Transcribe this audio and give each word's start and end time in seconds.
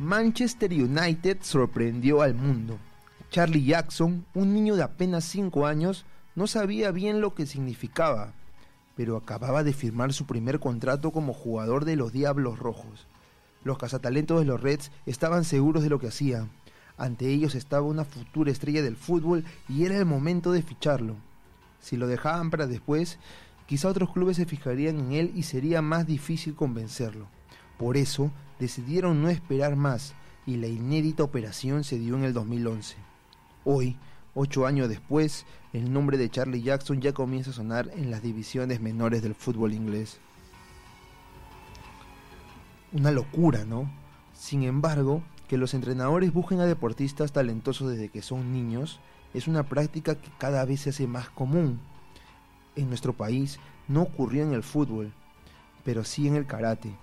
Manchester 0.00 0.72
United 0.72 1.42
sorprendió 1.42 2.22
al 2.22 2.32
mundo. 2.32 2.78
Charlie 3.30 3.66
Jackson, 3.66 4.24
un 4.32 4.54
niño 4.54 4.74
de 4.74 4.82
apenas 4.82 5.24
5 5.24 5.66
años, 5.66 6.06
no 6.34 6.46
sabía 6.46 6.90
bien 6.90 7.20
lo 7.20 7.34
que 7.34 7.44
significaba, 7.44 8.32
pero 8.96 9.18
acababa 9.18 9.62
de 9.62 9.74
firmar 9.74 10.14
su 10.14 10.24
primer 10.24 10.58
contrato 10.58 11.10
como 11.10 11.34
jugador 11.34 11.84
de 11.84 11.96
los 11.96 12.14
Diablos 12.14 12.58
Rojos. 12.58 13.06
Los 13.62 13.76
cazatalentos 13.76 14.38
de 14.38 14.46
los 14.46 14.62
Reds 14.62 14.90
estaban 15.04 15.44
seguros 15.44 15.82
de 15.82 15.90
lo 15.90 15.98
que 15.98 16.08
hacía. 16.08 16.48
Ante 16.96 17.28
ellos 17.28 17.54
estaba 17.54 17.82
una 17.82 18.06
futura 18.06 18.50
estrella 18.50 18.80
del 18.80 18.96
fútbol 18.96 19.44
y 19.68 19.84
era 19.84 19.98
el 19.98 20.06
momento 20.06 20.50
de 20.50 20.62
ficharlo. 20.62 21.16
Si 21.78 21.98
lo 21.98 22.06
dejaban 22.06 22.48
para 22.48 22.66
después, 22.66 23.18
quizá 23.66 23.88
otros 23.88 24.14
clubes 24.14 24.38
se 24.38 24.46
fijarían 24.46 24.98
en 24.98 25.12
él 25.12 25.32
y 25.34 25.42
sería 25.42 25.82
más 25.82 26.06
difícil 26.06 26.54
convencerlo. 26.54 27.26
Por 27.76 27.98
eso 27.98 28.30
decidieron 28.60 29.22
no 29.22 29.28
esperar 29.28 29.74
más 29.74 30.14
y 30.46 30.56
la 30.56 30.68
inédita 30.68 31.24
operación 31.24 31.82
se 31.82 31.98
dio 31.98 32.16
en 32.16 32.24
el 32.24 32.32
2011. 32.32 32.96
Hoy, 33.64 33.96
ocho 34.34 34.66
años 34.66 34.88
después, 34.88 35.46
el 35.72 35.92
nombre 35.92 36.18
de 36.18 36.30
Charlie 36.30 36.62
Jackson 36.62 37.00
ya 37.00 37.12
comienza 37.12 37.50
a 37.50 37.54
sonar 37.54 37.90
en 37.96 38.10
las 38.10 38.22
divisiones 38.22 38.80
menores 38.80 39.22
del 39.22 39.34
fútbol 39.34 39.72
inglés. 39.72 40.20
Una 42.92 43.10
locura, 43.10 43.64
¿no? 43.64 43.90
Sin 44.34 44.62
embargo, 44.62 45.22
que 45.48 45.58
los 45.58 45.74
entrenadores 45.74 46.32
busquen 46.32 46.60
a 46.60 46.66
deportistas 46.66 47.32
talentosos 47.32 47.90
desde 47.90 48.08
que 48.08 48.22
son 48.22 48.52
niños 48.52 49.00
es 49.32 49.48
una 49.48 49.64
práctica 49.64 50.16
que 50.16 50.30
cada 50.38 50.64
vez 50.64 50.82
se 50.82 50.90
hace 50.90 51.06
más 51.06 51.30
común. 51.30 51.80
En 52.76 52.88
nuestro 52.88 53.12
país 53.12 53.58
no 53.88 54.02
ocurrió 54.02 54.42
en 54.42 54.52
el 54.52 54.62
fútbol, 54.62 55.12
pero 55.84 56.04
sí 56.04 56.28
en 56.28 56.36
el 56.36 56.46
karate. 56.46 56.94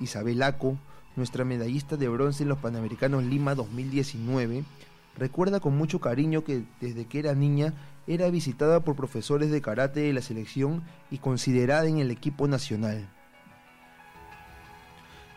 Isabel 0.00 0.42
Aco, 0.42 0.78
nuestra 1.18 1.44
medallista 1.44 1.96
de 1.96 2.08
bronce 2.08 2.44
en 2.44 2.48
los 2.48 2.58
Panamericanos 2.58 3.24
Lima 3.24 3.54
2019, 3.54 4.64
recuerda 5.16 5.60
con 5.60 5.76
mucho 5.76 6.00
cariño 6.00 6.44
que 6.44 6.64
desde 6.80 7.04
que 7.04 7.18
era 7.18 7.34
niña 7.34 7.74
era 8.06 8.30
visitada 8.30 8.80
por 8.80 8.96
profesores 8.96 9.50
de 9.50 9.60
karate 9.60 10.00
de 10.00 10.12
la 10.14 10.22
selección 10.22 10.82
y 11.10 11.18
considerada 11.18 11.86
en 11.86 11.98
el 11.98 12.10
equipo 12.10 12.48
nacional. 12.48 13.10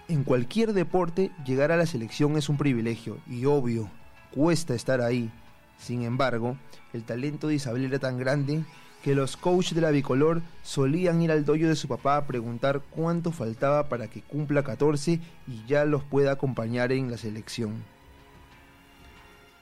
En 0.08 0.24
cualquier 0.24 0.74
deporte, 0.74 1.32
llegar 1.46 1.72
a 1.72 1.78
la 1.78 1.86
selección 1.86 2.38
es 2.38 2.48
un 2.48 2.58
privilegio 2.58 3.18
y 3.28 3.46
obvio, 3.46 3.90
cuesta 4.32 4.76
estar 4.76 5.02
ahí. 5.02 5.32
Sin 5.78 6.04
embargo, 6.04 6.58
el 6.94 7.04
talento 7.04 7.48
de 7.48 7.56
Isabel 7.56 7.86
era 7.86 7.98
tan 7.98 8.18
grande 8.18 8.64
que 9.04 9.16
los 9.16 9.36
coaches 9.36 9.74
de 9.74 9.82
la 9.82 9.92
bicolor 9.92 10.42
solían 10.64 11.22
ir 11.22 11.32
al 11.32 11.44
dojo 11.44 11.66
de 11.66 11.76
su 11.76 11.88
papá 11.88 12.18
a 12.18 12.28
preguntar 12.28 12.82
cuánto 12.92 13.32
faltaba 13.32 13.90
para 13.90 14.08
que 14.08 14.22
cumpla 14.22 14.64
14 14.64 15.20
y 15.48 15.66
ya 15.68 15.86
los 15.86 16.04
pueda 16.04 16.34
acompañar 16.34 16.92
en 16.92 17.10
la 17.10 17.18
selección. 17.18 17.84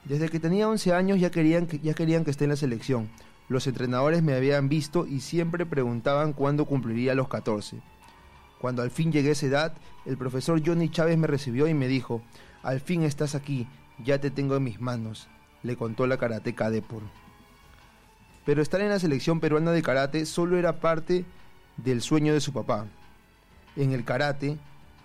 Desde 0.05 0.29
que 0.29 0.39
tenía 0.39 0.67
11 0.67 0.93
años 0.93 1.19
ya 1.19 1.29
querían 1.29 1.67
que, 1.67 1.79
ya 1.79 1.93
querían 1.93 2.25
que 2.25 2.31
esté 2.31 2.45
en 2.45 2.51
la 2.51 2.55
selección. 2.55 3.09
Los 3.47 3.65
entrenadores 3.67 4.23
me 4.23 4.33
habían 4.33 4.69
visto 4.69 5.07
y 5.07 5.21
siempre 5.21 5.65
preguntaban 5.65 6.33
cuándo 6.33 6.65
cumpliría 6.65 7.15
los 7.15 7.29
14. 7.29 7.81
Cuando 8.59 8.81
al 8.81 8.91
fin 8.91 9.11
llegué 9.11 9.29
a 9.29 9.31
esa 9.33 9.45
edad, 9.45 9.73
el 10.05 10.17
profesor 10.17 10.61
Johnny 10.65 10.89
Chávez 10.89 11.17
me 11.17 11.27
recibió 11.27 11.67
y 11.67 11.73
me 11.73 11.87
dijo, 11.87 12.21
al 12.61 12.81
fin 12.81 13.03
estás 13.03 13.35
aquí, 13.35 13.67
ya 14.03 14.19
te 14.19 14.31
tengo 14.31 14.57
en 14.57 14.63
mis 14.63 14.81
manos, 14.81 15.29
le 15.63 15.77
contó 15.77 16.07
la 16.07 16.17
karateca 16.17 16.69
Depor. 16.69 17.03
Pero 18.45 18.61
estar 18.61 18.81
en 18.81 18.89
la 18.89 18.99
selección 18.99 19.39
peruana 19.39 19.71
de 19.71 19.81
karate 19.81 20.25
solo 20.25 20.57
era 20.57 20.79
parte 20.79 21.25
del 21.77 22.01
sueño 22.01 22.33
de 22.33 22.41
su 22.41 22.53
papá. 22.53 22.87
En 23.75 23.91
el 23.91 24.03
karate, 24.03 24.57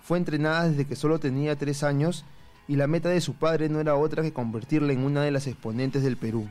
fue 0.03 0.17
entrenada 0.17 0.69
desde 0.69 0.85
que 0.85 0.95
solo 0.95 1.19
tenía 1.19 1.55
tres 1.55 1.83
años 1.83 2.25
y 2.67 2.75
la 2.75 2.87
meta 2.87 3.09
de 3.09 3.21
su 3.21 3.33
padre 3.33 3.69
no 3.69 3.79
era 3.79 3.95
otra 3.95 4.23
que 4.23 4.33
convertirla 4.33 4.93
en 4.93 5.03
una 5.03 5.23
de 5.23 5.31
las 5.31 5.47
exponentes 5.47 6.03
del 6.03 6.17
Perú. 6.17 6.47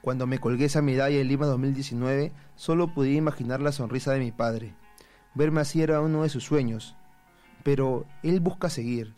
Cuando 0.00 0.26
me 0.26 0.38
colgué 0.38 0.66
esa 0.66 0.82
medalla 0.82 1.20
en 1.20 1.28
Lima 1.28 1.46
2019, 1.46 2.32
solo 2.56 2.94
podía 2.94 3.18
imaginar 3.18 3.60
la 3.60 3.72
sonrisa 3.72 4.12
de 4.12 4.20
mi 4.20 4.32
padre. 4.32 4.74
Verme 5.34 5.60
así 5.60 5.82
era 5.82 6.00
uno 6.00 6.22
de 6.22 6.28
sus 6.28 6.44
sueños, 6.44 6.96
pero 7.62 8.06
él 8.22 8.40
busca 8.40 8.70
seguir. 8.70 9.14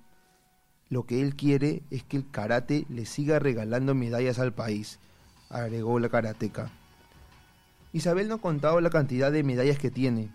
Lo 0.88 1.04
que 1.04 1.22
él 1.22 1.36
quiere 1.36 1.82
es 1.90 2.02
que 2.04 2.16
el 2.16 2.30
karate 2.30 2.84
le 2.88 3.06
siga 3.06 3.38
regalando 3.38 3.94
medallas 3.94 4.38
al 4.38 4.52
país, 4.52 4.98
agregó 5.52 6.00
la 6.00 6.08
karateca. 6.08 6.70
Isabel 7.92 8.28
no 8.28 8.38
contaba 8.38 8.80
la 8.80 8.90
cantidad 8.90 9.30
de 9.30 9.42
medallas 9.42 9.78
que 9.78 9.90
tiene, 9.90 10.30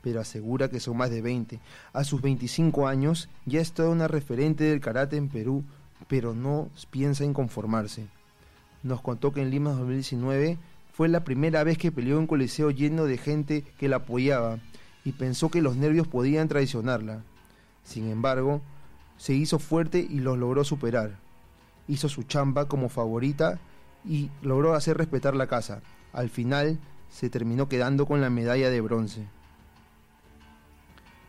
pero 0.00 0.20
asegura 0.20 0.68
que 0.68 0.80
son 0.80 0.96
más 0.96 1.10
de 1.10 1.20
20. 1.20 1.58
A 1.92 2.04
sus 2.04 2.22
25 2.22 2.86
años 2.86 3.28
ya 3.46 3.60
es 3.60 3.72
toda 3.72 3.90
una 3.90 4.08
referente 4.08 4.64
del 4.64 4.80
karate 4.80 5.16
en 5.16 5.28
Perú, 5.28 5.64
pero 6.08 6.34
no 6.34 6.70
piensa 6.90 7.24
en 7.24 7.34
conformarse. 7.34 8.06
Nos 8.82 9.02
contó 9.02 9.32
que 9.32 9.42
en 9.42 9.50
Lima 9.50 9.72
2019 9.72 10.56
fue 10.92 11.08
la 11.08 11.24
primera 11.24 11.64
vez 11.64 11.76
que 11.76 11.92
peleó 11.92 12.18
en 12.18 12.26
coliseo 12.26 12.70
lleno 12.70 13.04
de 13.04 13.18
gente 13.18 13.64
que 13.78 13.88
la 13.88 13.96
apoyaba 13.96 14.58
y 15.04 15.12
pensó 15.12 15.50
que 15.50 15.62
los 15.62 15.76
nervios 15.76 16.06
podían 16.06 16.48
traicionarla. 16.48 17.22
Sin 17.84 18.08
embargo, 18.08 18.62
se 19.16 19.34
hizo 19.34 19.58
fuerte 19.58 19.98
y 19.98 20.20
los 20.20 20.38
logró 20.38 20.62
superar. 20.62 21.18
Hizo 21.88 22.08
su 22.08 22.22
chamba 22.22 22.68
como 22.68 22.88
favorita 22.88 23.58
y 24.04 24.30
logró 24.42 24.74
hacer 24.74 24.96
respetar 24.96 25.34
la 25.34 25.46
casa. 25.46 25.82
Al 26.12 26.30
final 26.30 26.78
se 27.08 27.30
terminó 27.30 27.68
quedando 27.68 28.06
con 28.06 28.20
la 28.20 28.30
medalla 28.30 28.70
de 28.70 28.80
bronce. 28.80 29.26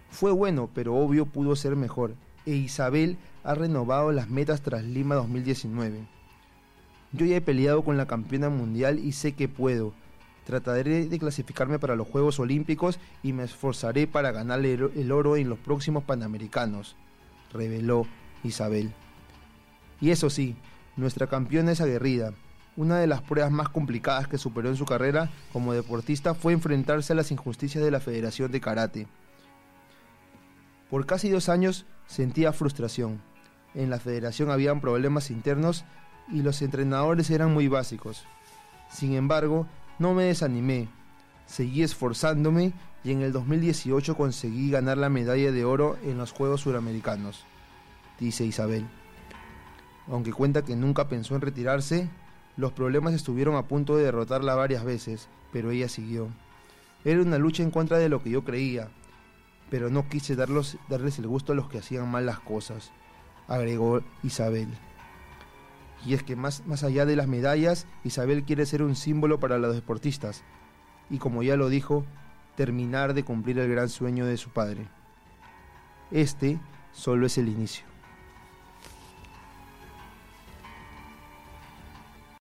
Fue 0.09 0.31
bueno, 0.31 0.69
pero 0.73 0.95
obvio 0.95 1.25
pudo 1.25 1.55
ser 1.55 1.75
mejor, 1.75 2.15
e 2.45 2.51
Isabel 2.51 3.17
ha 3.43 3.55
renovado 3.55 4.11
las 4.11 4.29
metas 4.29 4.61
tras 4.61 4.83
Lima 4.83 5.15
2019. 5.15 6.05
Yo 7.13 7.25
ya 7.25 7.37
he 7.37 7.41
peleado 7.41 7.83
con 7.83 7.97
la 7.97 8.07
campeona 8.07 8.49
mundial 8.49 8.99
y 8.99 9.13
sé 9.13 9.33
que 9.33 9.47
puedo. 9.47 9.93
Trataré 10.45 11.05
de 11.07 11.19
clasificarme 11.19 11.79
para 11.79 11.95
los 11.95 12.07
Juegos 12.07 12.39
Olímpicos 12.39 12.99
y 13.21 13.33
me 13.33 13.43
esforzaré 13.43 14.07
para 14.07 14.31
ganar 14.31 14.65
el 14.65 15.11
oro 15.11 15.37
en 15.37 15.49
los 15.49 15.59
próximos 15.59 16.03
Panamericanos, 16.03 16.95
reveló 17.53 18.05
Isabel. 18.43 18.91
Y 19.99 20.09
eso 20.09 20.29
sí, 20.29 20.55
nuestra 20.97 21.27
campeona 21.27 21.71
es 21.71 21.81
aguerrida. 21.81 22.33
Una 22.77 22.99
de 22.99 23.07
las 23.07 23.21
pruebas 23.21 23.51
más 23.51 23.69
complicadas 23.69 24.27
que 24.27 24.37
superó 24.37 24.69
en 24.69 24.77
su 24.77 24.85
carrera 24.85 25.29
como 25.51 25.73
deportista 25.73 26.33
fue 26.33 26.53
enfrentarse 26.53 27.13
a 27.13 27.17
las 27.17 27.31
injusticias 27.31 27.83
de 27.83 27.91
la 27.91 27.99
Federación 27.99 28.51
de 28.51 28.61
Karate. 28.61 29.07
Por 30.89 31.05
casi 31.05 31.29
dos 31.29 31.49
años 31.49 31.85
sentía 32.07 32.53
frustración. 32.53 33.21
En 33.73 33.89
la 33.89 33.99
federación 33.99 34.51
habían 34.51 34.81
problemas 34.81 35.31
internos 35.31 35.85
y 36.29 36.41
los 36.41 36.61
entrenadores 36.61 37.29
eran 37.29 37.53
muy 37.53 37.67
básicos. 37.67 38.25
Sin 38.89 39.13
embargo, 39.13 39.67
no 39.99 40.13
me 40.13 40.23
desanimé, 40.23 40.89
seguí 41.45 41.83
esforzándome 41.83 42.73
y 43.03 43.11
en 43.11 43.21
el 43.21 43.31
2018 43.31 44.15
conseguí 44.15 44.69
ganar 44.71 44.97
la 44.97 45.09
medalla 45.09 45.51
de 45.51 45.65
oro 45.65 45.97
en 46.03 46.17
los 46.17 46.31
Juegos 46.31 46.61
Suramericanos, 46.61 47.45
dice 48.19 48.45
Isabel. 48.45 48.85
Aunque 50.07 50.33
cuenta 50.33 50.63
que 50.63 50.75
nunca 50.75 51.07
pensó 51.07 51.35
en 51.35 51.41
retirarse, 51.41 52.09
los 52.57 52.73
problemas 52.73 53.13
estuvieron 53.13 53.55
a 53.55 53.63
punto 53.63 53.95
de 53.95 54.03
derrotarla 54.03 54.55
varias 54.55 54.83
veces, 54.83 55.29
pero 55.51 55.71
ella 55.71 55.89
siguió. 55.89 56.29
Era 57.03 57.21
una 57.21 57.37
lucha 57.37 57.63
en 57.63 57.71
contra 57.71 57.97
de 57.97 58.09
lo 58.09 58.21
que 58.21 58.29
yo 58.29 58.43
creía, 58.43 58.89
pero 59.69 59.89
no 59.89 60.07
quise 60.09 60.35
darles 60.35 60.77
el 61.19 61.27
gusto 61.27 61.53
a 61.53 61.55
los 61.55 61.69
que 61.69 61.79
hacían 61.79 62.09
mal 62.09 62.25
las 62.25 62.39
cosas, 62.39 62.91
agregó 63.47 64.01
Isabel. 64.23 64.67
Y 66.05 66.13
es 66.13 66.23
que 66.23 66.35
más, 66.35 66.65
más 66.65 66.83
allá 66.83 67.05
de 67.05 67.15
las 67.15 67.27
medallas, 67.27 67.87
Isabel 68.03 68.43
quiere 68.43 68.65
ser 68.65 68.83
un 68.83 68.95
símbolo 68.95 69.39
para 69.39 69.57
los 69.57 69.73
deportistas, 69.73 70.43
y 71.09 71.17
como 71.19 71.43
ya 71.43 71.55
lo 71.55 71.69
dijo, 71.69 72.05
terminar 72.55 73.13
de 73.13 73.23
cumplir 73.23 73.59
el 73.59 73.69
gran 73.69 73.89
sueño 73.89 74.25
de 74.25 74.37
su 74.37 74.49
padre. 74.49 74.87
Este 76.11 76.59
solo 76.91 77.25
es 77.25 77.37
el 77.37 77.47
inicio. 77.47 77.90